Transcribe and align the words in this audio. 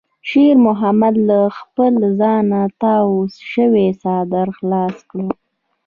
شېرمحمد 0.29 1.15
له 1.29 1.39
خپل 1.57 1.93
ځانه 2.19 2.61
تاو 2.81 3.07
شوی 3.51 3.87
څادر 4.01 4.47
خلاص 4.57 4.95
کړ. 5.09 5.21